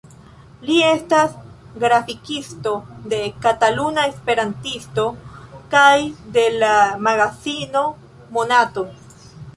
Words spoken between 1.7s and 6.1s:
grafikisto de "Kataluna Esperantisto" kaj